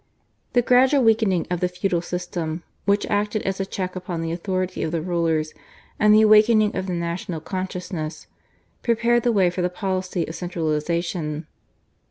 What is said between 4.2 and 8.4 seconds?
the authority of the rulers, and the awakening of the national consciousness,